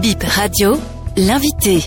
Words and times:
Bip 0.00 0.22
Radio, 0.22 0.72
l'invité. 1.16 1.80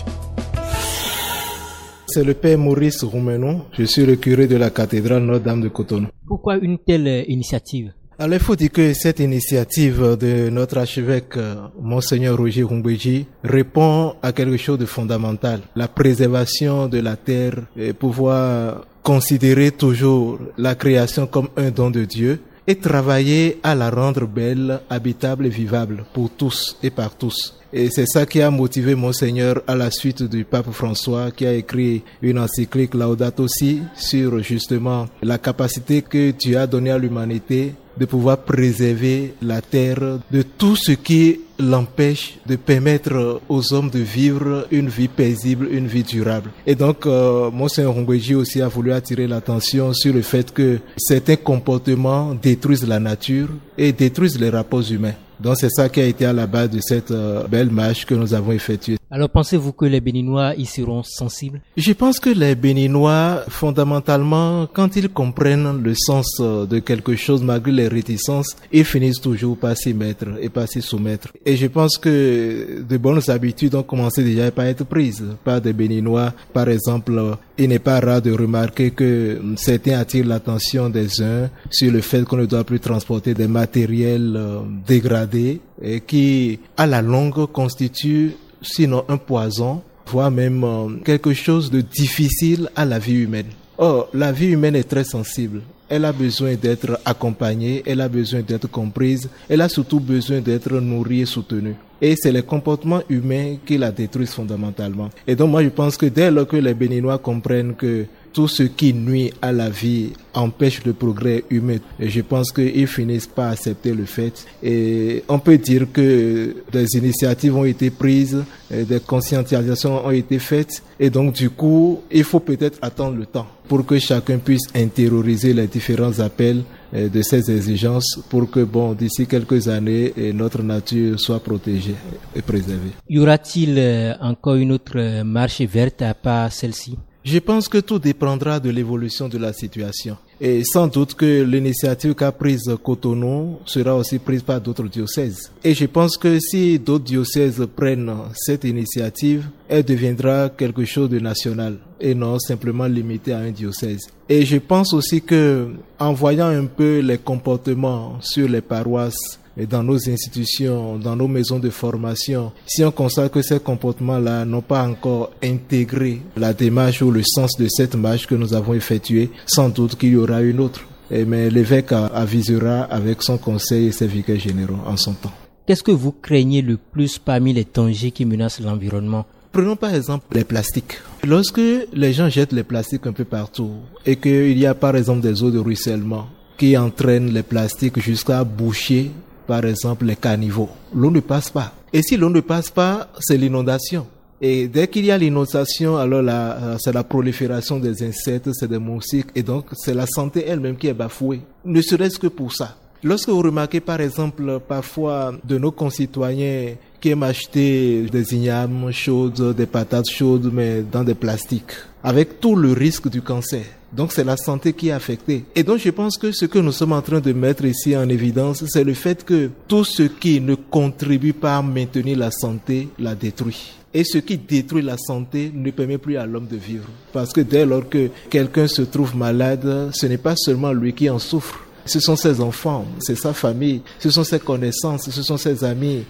C'est 2.06 2.22
le 2.22 2.34
père 2.34 2.56
Maurice 2.56 3.02
Roumenon. 3.02 3.62
Je 3.72 3.82
suis 3.84 4.06
le 4.06 4.16
curé 4.16 4.46
de 4.46 4.56
la 4.56 4.70
cathédrale 4.70 5.24
Notre-Dame 5.24 5.62
de 5.62 5.68
Cotonou. 5.68 6.06
Pourquoi 6.26 6.56
une 6.56 6.78
telle 6.78 7.08
euh, 7.08 7.24
initiative? 7.26 7.92
Alors, 8.18 8.38
il 8.38 8.40
faut 8.40 8.56
dire 8.56 8.70
que 8.70 8.94
cette 8.94 9.18
initiative 9.20 10.16
de 10.18 10.48
notre 10.50 10.78
archevêque, 10.78 11.36
euh, 11.36 11.56
Monseigneur 11.80 12.38
Roger 12.38 12.62
Rumbéji, 12.62 13.26
répond 13.42 14.14
à 14.22 14.32
quelque 14.32 14.56
chose 14.56 14.78
de 14.78 14.86
fondamental. 14.86 15.60
La 15.74 15.88
préservation 15.88 16.86
de 16.88 17.00
la 17.00 17.16
terre 17.16 17.66
et 17.76 17.92
pouvoir 17.92 18.86
considérer 19.02 19.72
toujours 19.72 20.38
la 20.56 20.74
création 20.74 21.26
comme 21.26 21.48
un 21.56 21.70
don 21.70 21.90
de 21.90 22.04
Dieu 22.04 22.40
et 22.66 22.76
travailler 22.76 23.58
à 23.62 23.74
la 23.74 23.90
rendre 23.90 24.26
belle, 24.26 24.80
habitable 24.90 25.46
et 25.46 25.50
vivable 25.50 26.04
pour 26.12 26.30
tous 26.30 26.76
et 26.82 26.90
par 26.90 27.14
tous. 27.14 27.56
Et 27.72 27.90
c'est 27.90 28.06
ça 28.06 28.26
qui 28.26 28.40
a 28.40 28.50
motivé 28.50 28.94
Monseigneur 28.94 29.62
à 29.66 29.74
la 29.74 29.90
suite 29.90 30.22
du 30.22 30.44
pape 30.44 30.70
François 30.70 31.30
qui 31.30 31.46
a 31.46 31.52
écrit 31.52 32.02
une 32.22 32.38
encyclique 32.38 32.94
Laudato 32.94 33.46
Si 33.48 33.82
sur 33.94 34.38
justement 34.42 35.06
la 35.22 35.38
capacité 35.38 36.02
que 36.02 36.30
Dieu 36.30 36.58
a 36.58 36.66
donnée 36.66 36.90
à 36.90 36.98
l'humanité 36.98 37.74
de 37.98 38.04
pouvoir 38.04 38.38
préserver 38.38 39.34
la 39.42 39.60
terre 39.60 40.20
de 40.30 40.42
tout 40.42 40.76
ce 40.76 40.92
qui 40.92 41.40
l'empêche 41.58 42.38
de 42.46 42.56
permettre 42.56 43.40
aux 43.48 43.72
hommes 43.72 43.90
de 43.90 43.98
vivre 43.98 44.66
une 44.70 44.88
vie 44.88 45.08
paisible, 45.08 45.68
une 45.70 45.86
vie 45.86 46.02
durable. 46.02 46.50
Et 46.66 46.74
donc, 46.74 47.06
euh, 47.06 47.50
Monseigneur 47.50 47.94
Rongweji 47.94 48.34
aussi 48.34 48.60
a 48.62 48.68
voulu 48.68 48.92
attirer 48.92 49.26
l'attention 49.26 49.92
sur 49.92 50.12
le 50.12 50.22
fait 50.22 50.52
que 50.52 50.78
certains 50.96 51.36
comportements 51.36 52.34
détruisent 52.34 52.86
la 52.86 53.00
nature 53.00 53.48
et 53.78 53.92
détruisent 53.92 54.38
les 54.38 54.50
rapports 54.50 54.90
humains. 54.90 55.14
Donc 55.38 55.56
c'est 55.58 55.70
ça 55.70 55.88
qui 55.88 56.00
a 56.00 56.04
été 56.06 56.24
à 56.24 56.32
la 56.32 56.46
base 56.46 56.70
de 56.70 56.80
cette 56.80 57.10
euh, 57.10 57.46
belle 57.46 57.70
marche 57.70 58.06
que 58.06 58.14
nous 58.14 58.32
avons 58.32 58.52
effectuée. 58.52 58.96
Alors 59.08 59.30
pensez-vous 59.30 59.72
que 59.72 59.84
les 59.84 60.00
Béninois 60.00 60.56
y 60.56 60.66
seront 60.66 61.04
sensibles? 61.04 61.60
Je 61.76 61.92
pense 61.92 62.18
que 62.18 62.30
les 62.30 62.56
Béninois, 62.56 63.44
fondamentalement, 63.48 64.66
quand 64.72 64.96
ils 64.96 65.08
comprennent 65.08 65.80
le 65.80 65.94
sens 65.94 66.38
euh, 66.40 66.66
de 66.66 66.80
quelque 66.80 67.14
chose 67.14 67.40
malgré 67.40 67.70
les 67.70 67.86
réticences, 67.86 68.56
ils 68.72 68.84
finissent 68.84 69.20
toujours 69.20 69.56
par 69.56 69.76
s'y 69.76 69.94
mettre 69.94 70.26
et 70.40 70.48
par 70.48 70.66
s'y 70.66 70.82
soumettre. 70.82 71.28
Et 71.44 71.56
je 71.56 71.68
pense 71.68 71.98
que 71.98 72.82
de 72.82 72.96
bonnes 72.96 73.20
habitudes 73.28 73.76
ont 73.76 73.84
commencé 73.84 74.24
déjà 74.24 74.50
à 74.56 74.64
être 74.64 74.84
prises 74.84 75.24
par 75.44 75.60
des 75.60 75.72
Béninois. 75.72 76.32
Par 76.52 76.68
exemple, 76.68 77.36
il 77.56 77.68
n'est 77.68 77.78
pas 77.78 78.00
rare 78.00 78.20
de 78.20 78.32
remarquer 78.32 78.90
que 78.90 79.40
certains 79.56 80.00
attirent 80.00 80.26
l'attention 80.26 80.90
des 80.90 81.22
uns 81.22 81.48
sur 81.70 81.92
le 81.92 82.00
fait 82.00 82.24
qu'on 82.24 82.38
ne 82.38 82.46
doit 82.46 82.64
plus 82.64 82.80
transporter 82.80 83.34
des 83.34 83.46
matériels 83.46 84.34
euh, 84.36 84.58
dégradés 84.84 85.60
et 85.80 86.00
qui, 86.00 86.58
à 86.76 86.86
la 86.86 87.02
longue, 87.02 87.46
constituent 87.52 88.32
sinon 88.66 89.04
un 89.08 89.16
poison, 89.16 89.82
voire 90.06 90.30
même 90.30 90.64
euh, 90.64 90.88
quelque 91.04 91.32
chose 91.32 91.70
de 91.70 91.80
difficile 91.80 92.68
à 92.76 92.84
la 92.84 92.98
vie 92.98 93.22
humaine. 93.22 93.46
Or, 93.78 94.08
la 94.14 94.32
vie 94.32 94.48
humaine 94.48 94.76
est 94.76 94.88
très 94.88 95.04
sensible. 95.04 95.62
Elle 95.88 96.04
a 96.04 96.12
besoin 96.12 96.54
d'être 96.54 96.98
accompagnée, 97.04 97.82
elle 97.86 98.00
a 98.00 98.08
besoin 98.08 98.40
d'être 98.40 98.68
comprise, 98.68 99.28
elle 99.48 99.60
a 99.60 99.68
surtout 99.68 100.00
besoin 100.00 100.40
d'être 100.40 100.72
nourrie 100.80 101.20
et 101.20 101.26
soutenue. 101.26 101.76
Et 102.00 102.14
c'est 102.16 102.32
les 102.32 102.42
comportements 102.42 103.02
humains 103.08 103.56
qui 103.64 103.78
la 103.78 103.92
détruisent 103.92 104.34
fondamentalement. 104.34 105.10
Et 105.26 105.36
donc 105.36 105.50
moi 105.50 105.62
je 105.62 105.68
pense 105.68 105.96
que 105.96 106.06
dès 106.06 106.30
lors 106.30 106.46
que 106.46 106.56
les 106.56 106.74
Béninois 106.74 107.18
comprennent 107.18 107.74
que 107.74 108.06
tout 108.36 108.48
ce 108.48 108.64
qui 108.64 108.92
nuit 108.92 109.32
à 109.40 109.50
la 109.50 109.70
vie 109.70 110.10
empêche 110.34 110.84
le 110.84 110.92
progrès 110.92 111.44
humain. 111.48 111.78
Et 111.98 112.10
je 112.10 112.20
pense 112.20 112.52
qu'ils 112.52 112.86
finissent 112.86 113.26
par 113.26 113.52
accepter 113.52 113.94
le 113.94 114.04
fait. 114.04 114.44
Et 114.62 115.24
on 115.26 115.38
peut 115.38 115.56
dire 115.56 115.86
que 115.90 116.54
des 116.70 116.86
initiatives 116.98 117.56
ont 117.56 117.64
été 117.64 117.88
prises, 117.88 118.44
des 118.70 119.00
conscientisations 119.00 120.04
ont 120.04 120.10
été 120.10 120.38
faites. 120.38 120.82
Et 121.00 121.08
donc, 121.08 121.32
du 121.32 121.48
coup, 121.48 122.02
il 122.12 122.24
faut 122.24 122.40
peut-être 122.40 122.78
attendre 122.82 123.16
le 123.16 123.24
temps 123.24 123.46
pour 123.68 123.86
que 123.86 123.98
chacun 123.98 124.36
puisse 124.36 124.66
intérioriser 124.74 125.54
les 125.54 125.66
différents 125.66 126.20
appels 126.20 126.62
de 126.92 127.22
ces 127.22 127.50
exigences 127.50 128.20
pour 128.28 128.50
que, 128.50 128.60
bon, 128.60 128.92
d'ici 128.92 129.26
quelques 129.26 129.66
années, 129.68 130.12
notre 130.34 130.62
nature 130.62 131.18
soit 131.18 131.40
protégée 131.40 131.94
et 132.34 132.42
préservée. 132.42 132.92
Y 133.08 133.18
aura-t-il 133.18 133.78
euh, 133.78 134.12
encore 134.20 134.56
une 134.56 134.72
autre 134.72 135.22
marche 135.22 135.62
verte 135.62 136.02
à 136.02 136.12
part 136.12 136.52
celle-ci? 136.52 136.98
Je 137.26 137.40
pense 137.40 137.68
que 137.68 137.78
tout 137.78 137.98
dépendra 137.98 138.60
de 138.60 138.70
l'évolution 138.70 139.28
de 139.28 139.36
la 139.36 139.52
situation. 139.52 140.16
Et 140.40 140.62
sans 140.64 140.86
doute 140.86 141.14
que 141.14 141.42
l'initiative 141.42 142.14
qu'a 142.14 142.30
prise 142.30 142.70
Cotonou 142.84 143.58
sera 143.64 143.96
aussi 143.96 144.20
prise 144.20 144.42
par 144.42 144.60
d'autres 144.60 144.86
diocèses. 144.86 145.50
Et 145.64 145.74
je 145.74 145.86
pense 145.86 146.16
que 146.16 146.38
si 146.38 146.78
d'autres 146.78 147.04
diocèses 147.04 147.66
prennent 147.74 148.12
cette 148.32 148.62
initiative, 148.62 149.48
elle 149.68 149.84
deviendra 149.84 150.50
quelque 150.50 150.84
chose 150.84 151.10
de 151.10 151.18
national 151.18 151.78
et 152.00 152.14
non 152.14 152.38
simplement 152.38 152.86
limité 152.86 153.32
à 153.32 153.38
un 153.38 153.50
diocèse. 153.50 154.06
Et 154.28 154.46
je 154.46 154.58
pense 154.58 154.94
aussi 154.94 155.20
que 155.20 155.70
en 155.98 156.12
voyant 156.12 156.48
un 156.48 156.66
peu 156.66 157.00
les 157.00 157.18
comportements 157.18 158.18
sur 158.20 158.48
les 158.48 158.60
paroisses 158.60 159.40
et 159.58 159.66
dans 159.66 159.82
nos 159.82 160.08
institutions, 160.08 160.98
dans 160.98 161.16
nos 161.16 161.28
maisons 161.28 161.58
de 161.58 161.70
formation, 161.70 162.52
si 162.66 162.84
on 162.84 162.90
constate 162.90 163.32
que 163.32 163.42
ces 163.42 163.60
comportements-là 163.60 164.44
n'ont 164.44 164.60
pas 164.62 164.86
encore 164.86 165.30
intégré 165.42 166.20
la 166.36 166.52
démarche 166.52 167.02
ou 167.02 167.10
le 167.10 167.22
sens 167.24 167.52
de 167.58 167.66
cette 167.68 167.94
marche 167.94 168.26
que 168.26 168.34
nous 168.34 168.54
avons 168.54 168.74
effectuée, 168.74 169.30
sans 169.46 169.68
doute 169.68 169.96
qu'il 169.96 170.10
y 170.10 170.16
aura 170.16 170.42
une 170.42 170.60
autre. 170.60 170.82
mais 171.10 171.50
l'évêque 171.50 171.92
avisera 171.92 172.82
avec 172.82 173.22
son 173.22 173.38
conseil 173.38 173.86
et 173.86 173.92
ses 173.92 174.08
vicaires 174.08 174.40
généraux 174.40 174.78
en 174.86 174.96
son 174.96 175.14
temps. 175.14 175.32
Qu'est-ce 175.66 175.82
que 175.82 175.92
vous 175.92 176.12
craignez 176.12 176.62
le 176.62 176.76
plus 176.76 177.18
parmi 177.18 177.52
les 177.52 177.66
dangers 177.72 178.10
qui 178.10 178.24
menacent 178.24 178.60
l'environnement? 178.60 179.24
Prenons 179.52 179.76
par 179.76 179.94
exemple 179.94 180.26
les 180.32 180.44
plastiques. 180.44 180.98
Lorsque 181.24 181.60
les 181.92 182.12
gens 182.12 182.28
jettent 182.28 182.52
les 182.52 182.62
plastiques 182.62 183.06
un 183.06 183.12
peu 183.12 183.24
partout 183.24 183.70
et 184.04 184.16
qu'il 184.16 184.58
y 184.58 184.66
a 184.66 184.74
par 184.74 184.96
exemple 184.96 185.22
des 185.22 185.42
eaux 185.42 185.50
de 185.50 185.58
ruissellement 185.58 186.26
qui 186.58 186.76
entraînent 186.76 187.32
les 187.32 187.42
plastiques 187.42 187.98
jusqu'à 188.00 188.44
boucher 188.44 189.10
par 189.46 189.64
exemple 189.64 190.04
les 190.04 190.16
caniveaux. 190.16 190.68
L'eau 190.94 191.10
ne 191.10 191.20
passe 191.20 191.50
pas. 191.50 191.72
Et 191.92 192.02
si 192.02 192.16
l'eau 192.16 192.30
ne 192.30 192.40
passe 192.40 192.70
pas, 192.70 193.08
c'est 193.20 193.36
l'inondation. 193.36 194.06
Et 194.40 194.68
dès 194.68 194.88
qu'il 194.88 195.06
y 195.06 195.10
a 195.10 195.16
l'inondation, 195.16 195.96
alors 195.96 196.20
là, 196.20 196.58
euh, 196.60 196.76
c'est 196.78 196.92
la 196.92 197.04
prolifération 197.04 197.78
des 197.78 198.06
insectes, 198.06 198.50
c'est 198.52 198.68
des 198.68 198.78
moustiques, 198.78 199.28
et 199.34 199.42
donc 199.42 199.66
c'est 199.72 199.94
la 199.94 200.06
santé 200.06 200.44
elle-même 200.46 200.76
qui 200.76 200.88
est 200.88 200.94
bafouée. 200.94 201.40
Ne 201.64 201.80
serait-ce 201.80 202.18
que 202.18 202.26
pour 202.26 202.52
ça. 202.52 202.76
Lorsque 203.02 203.28
vous 203.28 203.40
remarquez 203.40 203.80
par 203.80 204.00
exemple 204.00 204.60
parfois 204.66 205.32
de 205.44 205.58
nos 205.58 205.70
concitoyens 205.70 206.74
qui 207.06 207.12
aiment 207.12 207.22
acheter 207.22 208.02
des 208.10 208.34
ignames 208.34 208.90
chaudes, 208.90 209.54
des 209.54 209.66
patates 209.66 210.10
chaudes, 210.10 210.50
mais 210.52 210.82
dans 210.82 211.04
des 211.04 211.14
plastiques, 211.14 211.70
avec 212.02 212.40
tout 212.40 212.56
le 212.56 212.72
risque 212.72 213.08
du 213.08 213.22
cancer. 213.22 213.62
Donc 213.92 214.12
c'est 214.12 214.24
la 214.24 214.36
santé 214.36 214.72
qui 214.72 214.88
est 214.88 214.90
affectée. 214.90 215.44
Et 215.54 215.62
donc 215.62 215.78
je 215.78 215.90
pense 215.90 216.18
que 216.18 216.32
ce 216.32 216.46
que 216.46 216.58
nous 216.58 216.72
sommes 216.72 216.90
en 216.90 217.02
train 217.02 217.20
de 217.20 217.32
mettre 217.32 217.64
ici 217.64 217.96
en 217.96 218.08
évidence, 218.08 218.64
c'est 218.66 218.82
le 218.82 218.94
fait 218.94 219.24
que 219.24 219.50
tout 219.68 219.84
ce 219.84 220.02
qui 220.02 220.40
ne 220.40 220.56
contribue 220.56 221.32
pas 221.32 221.58
à 221.58 221.62
maintenir 221.62 222.18
la 222.18 222.32
santé 222.32 222.88
la 222.98 223.14
détruit. 223.14 223.74
Et 223.94 224.02
ce 224.02 224.18
qui 224.18 224.36
détruit 224.36 224.82
la 224.82 224.96
santé 224.98 225.52
ne 225.54 225.70
permet 225.70 225.98
plus 225.98 226.16
à 226.16 226.26
l'homme 226.26 226.48
de 226.48 226.56
vivre. 226.56 226.88
Parce 227.12 227.32
que 227.32 227.42
dès 227.42 227.64
lors 227.64 227.88
que 227.88 228.10
quelqu'un 228.28 228.66
se 228.66 228.82
trouve 228.82 229.16
malade, 229.16 229.90
ce 229.92 230.06
n'est 230.06 230.18
pas 230.18 230.34
seulement 230.34 230.72
lui 230.72 230.92
qui 230.92 231.08
en 231.08 231.20
souffre. 231.20 231.60
Ce 231.84 232.00
sont 232.00 232.16
ses 232.16 232.40
enfants, 232.40 232.84
c'est 232.98 233.16
sa 233.16 233.32
famille, 233.32 233.80
ce 234.00 234.10
sont 234.10 234.24
ses 234.24 234.40
connaissances, 234.40 235.08
ce 235.08 235.22
sont 235.22 235.36
ses 235.36 235.62
amis, 235.62 236.02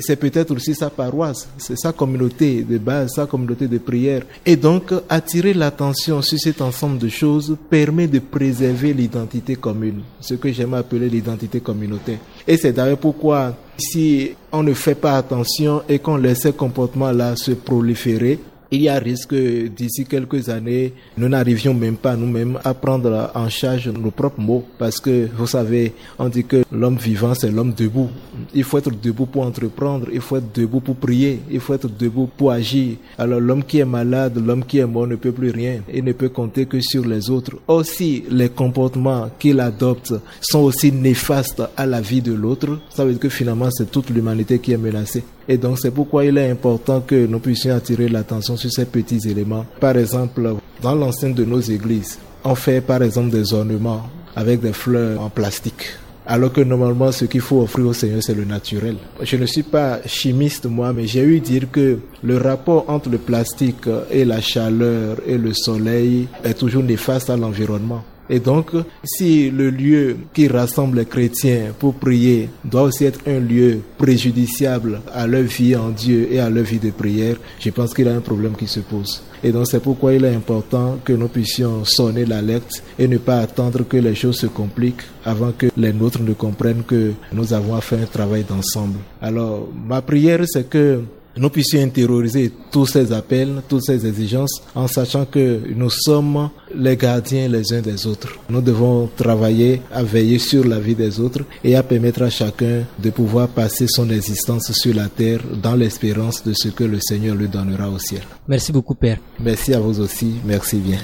c'est 0.00 0.16
peut-être 0.16 0.52
aussi 0.52 0.74
sa 0.74 0.90
paroisse, 0.90 1.48
c'est 1.58 1.76
sa 1.76 1.92
communauté 1.92 2.62
de 2.62 2.78
base, 2.78 3.12
sa 3.14 3.26
communauté 3.26 3.68
de 3.68 3.78
prière. 3.78 4.22
Et 4.46 4.56
donc, 4.56 4.92
attirer 5.08 5.52
l'attention 5.52 6.22
sur 6.22 6.38
cet 6.38 6.62
ensemble 6.62 6.98
de 6.98 7.08
choses 7.08 7.56
permet 7.68 8.06
de 8.06 8.18
préserver 8.18 8.94
l'identité 8.94 9.56
commune, 9.56 10.02
ce 10.20 10.34
que 10.34 10.50
j'aime 10.52 10.74
appeler 10.74 11.08
l'identité 11.08 11.60
communautaire. 11.60 12.18
Et 12.46 12.56
c'est 12.56 12.72
d'ailleurs 12.72 12.98
pourquoi, 12.98 13.54
si 13.76 14.30
on 14.52 14.62
ne 14.62 14.72
fait 14.72 14.94
pas 14.94 15.16
attention 15.16 15.82
et 15.88 15.98
qu'on 15.98 16.16
laisse 16.16 16.42
ces 16.42 16.52
comportements-là 16.52 17.36
se 17.36 17.52
proliférer, 17.52 18.38
il 18.70 18.82
y 18.82 18.88
a 18.88 18.98
risque 18.98 19.34
d'ici 19.34 20.04
quelques 20.04 20.48
années, 20.48 20.92
nous 21.16 21.28
n'arrivions 21.28 21.74
même 21.74 21.96
pas 21.96 22.16
nous-mêmes 22.16 22.58
à 22.64 22.74
prendre 22.74 23.30
en 23.34 23.48
charge 23.48 23.88
nos 23.88 24.10
propres 24.10 24.40
mots. 24.40 24.64
Parce 24.78 25.00
que, 25.00 25.28
vous 25.36 25.46
savez, 25.46 25.92
on 26.18 26.28
dit 26.28 26.44
que 26.44 26.64
l'homme 26.72 26.96
vivant, 26.96 27.34
c'est 27.34 27.50
l'homme 27.50 27.72
debout. 27.72 28.08
Il 28.54 28.64
faut 28.64 28.78
être 28.78 28.90
debout 28.90 29.26
pour 29.26 29.42
entreprendre, 29.42 30.08
il 30.12 30.20
faut 30.20 30.36
être 30.36 30.52
debout 30.52 30.80
pour 30.80 30.96
prier, 30.96 31.40
il 31.50 31.60
faut 31.60 31.74
être 31.74 31.88
debout 31.88 32.28
pour 32.36 32.50
agir. 32.50 32.96
Alors 33.18 33.40
l'homme 33.40 33.64
qui 33.64 33.78
est 33.78 33.84
malade, 33.84 34.38
l'homme 34.44 34.64
qui 34.64 34.78
est 34.78 34.86
mort 34.86 35.06
ne 35.06 35.16
peut 35.16 35.32
plus 35.32 35.50
rien. 35.50 35.80
Il 35.92 36.04
ne 36.04 36.12
peut 36.12 36.28
compter 36.28 36.66
que 36.66 36.80
sur 36.80 37.06
les 37.06 37.30
autres. 37.30 37.52
Aussi, 37.68 38.24
les 38.30 38.48
comportements 38.48 39.30
qu'il 39.38 39.60
adopte 39.60 40.14
sont 40.40 40.60
aussi 40.60 40.92
néfastes 40.92 41.62
à 41.76 41.86
la 41.86 42.00
vie 42.00 42.22
de 42.22 42.32
l'autre. 42.32 42.80
Ça 42.90 43.04
veut 43.04 43.12
dire 43.12 43.20
que 43.20 43.28
finalement, 43.28 43.68
c'est 43.70 43.90
toute 43.90 44.10
l'humanité 44.10 44.58
qui 44.58 44.72
est 44.72 44.78
menacée. 44.78 45.24
Et 45.48 45.58
donc 45.58 45.78
c'est 45.78 45.90
pourquoi 45.90 46.24
il 46.24 46.38
est 46.38 46.50
important 46.50 47.00
que 47.00 47.26
nous 47.26 47.38
puissions 47.38 47.74
attirer 47.74 48.08
l'attention 48.08 48.56
sur 48.56 48.70
ces 48.70 48.86
petits 48.86 49.28
éléments. 49.28 49.66
Par 49.80 49.96
exemple, 49.96 50.54
dans 50.82 50.94
l'enceinte 50.94 51.34
de 51.34 51.44
nos 51.44 51.60
églises, 51.60 52.18
on 52.44 52.54
fait 52.54 52.80
par 52.80 53.02
exemple 53.02 53.30
des 53.30 53.52
ornements 53.52 54.02
avec 54.36 54.60
des 54.60 54.72
fleurs 54.72 55.20
en 55.20 55.30
plastique. 55.30 55.96
alors 56.26 56.52
que 56.52 56.60
normalement 56.62 57.12
ce 57.12 57.26
qu'il 57.26 57.40
faut 57.40 57.60
offrir 57.60 57.86
au 57.86 57.92
Seigneur 57.92 58.22
c'est 58.22 58.34
le 58.34 58.44
naturel. 58.44 58.96
Je 59.22 59.36
ne 59.36 59.46
suis 59.46 59.62
pas 59.62 60.00
chimiste 60.06 60.66
moi, 60.66 60.92
mais 60.92 61.06
j'ai 61.06 61.22
eu 61.22 61.40
dire 61.40 61.70
que 61.70 61.98
le 62.22 62.38
rapport 62.38 62.84
entre 62.88 63.10
le 63.10 63.18
plastique 63.18 63.86
et 64.10 64.24
la 64.24 64.40
chaleur 64.40 65.18
et 65.26 65.36
le 65.36 65.52
soleil 65.52 66.28
est 66.42 66.54
toujours 66.54 66.82
néfaste 66.82 67.30
à 67.30 67.36
l'environnement. 67.36 68.02
Et 68.30 68.40
donc, 68.40 68.70
si 69.04 69.50
le 69.50 69.70
lieu 69.70 70.16
qui 70.32 70.48
rassemble 70.48 70.98
les 70.98 71.04
chrétiens 71.04 71.74
pour 71.78 71.94
prier 71.94 72.48
doit 72.64 72.82
aussi 72.82 73.04
être 73.04 73.20
un 73.26 73.38
lieu 73.38 73.80
préjudiciable 73.98 75.00
à 75.12 75.26
leur 75.26 75.42
vie 75.42 75.76
en 75.76 75.90
Dieu 75.90 76.28
et 76.30 76.40
à 76.40 76.48
leur 76.48 76.64
vie 76.64 76.78
de 76.78 76.90
prière, 76.90 77.36
je 77.60 77.70
pense 77.70 77.92
qu'il 77.92 78.06
y 78.06 78.08
a 78.08 78.14
un 78.14 78.20
problème 78.20 78.56
qui 78.56 78.66
se 78.66 78.80
pose. 78.80 79.22
Et 79.42 79.52
donc 79.52 79.66
c'est 79.66 79.80
pourquoi 79.80 80.14
il 80.14 80.24
est 80.24 80.34
important 80.34 80.98
que 81.04 81.12
nous 81.12 81.28
puissions 81.28 81.84
sonner 81.84 82.24
l'alerte 82.24 82.82
et 82.98 83.06
ne 83.06 83.18
pas 83.18 83.40
attendre 83.40 83.86
que 83.86 83.98
les 83.98 84.14
choses 84.14 84.38
se 84.38 84.46
compliquent 84.46 85.02
avant 85.22 85.52
que 85.52 85.66
les 85.76 85.92
nôtres 85.92 86.22
ne 86.22 86.32
comprennent 86.32 86.82
que 86.82 87.12
nous 87.30 87.52
avons 87.52 87.74
à 87.74 87.82
faire 87.82 88.00
un 88.00 88.06
travail 88.06 88.44
d'ensemble. 88.44 89.00
Alors 89.20 89.68
ma 89.86 90.00
prière 90.00 90.40
c'est 90.46 90.66
que 90.70 91.02
nous 91.36 91.50
puissions 91.50 91.82
intérioriser 91.82 92.52
tous 92.70 92.86
ces 92.86 93.12
appels, 93.12 93.62
toutes 93.68 93.84
ces 93.84 94.06
exigences, 94.06 94.62
en 94.74 94.86
sachant 94.86 95.24
que 95.24 95.60
nous 95.74 95.90
sommes 95.90 96.50
les 96.74 96.96
gardiens 96.96 97.48
les 97.48 97.72
uns 97.72 97.80
des 97.80 98.06
autres. 98.06 98.38
Nous 98.48 98.60
devons 98.60 99.08
travailler 99.16 99.82
à 99.92 100.02
veiller 100.02 100.38
sur 100.38 100.66
la 100.66 100.78
vie 100.78 100.94
des 100.94 101.20
autres 101.20 101.42
et 101.62 101.76
à 101.76 101.82
permettre 101.82 102.22
à 102.22 102.30
chacun 102.30 102.84
de 102.98 103.10
pouvoir 103.10 103.48
passer 103.48 103.86
son 103.88 104.10
existence 104.10 104.72
sur 104.72 104.94
la 104.94 105.08
terre 105.08 105.40
dans 105.62 105.74
l'espérance 105.74 106.42
de 106.44 106.52
ce 106.52 106.68
que 106.68 106.84
le 106.84 107.00
Seigneur 107.00 107.34
lui 107.34 107.48
donnera 107.48 107.90
au 107.90 107.98
ciel. 107.98 108.22
Merci 108.48 108.72
beaucoup, 108.72 108.94
Père. 108.94 109.18
Merci 109.40 109.74
à 109.74 109.80
vous 109.80 110.00
aussi. 110.00 110.34
Merci 110.44 110.76
bien. 110.76 110.98